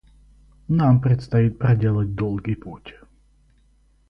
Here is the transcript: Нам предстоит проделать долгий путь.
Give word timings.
Нам 0.67 0.99
предстоит 0.99 1.59
проделать 1.59 2.15
долгий 2.15 2.55
путь. 2.55 2.95